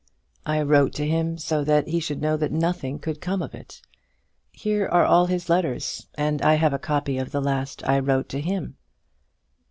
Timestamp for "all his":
5.05-5.47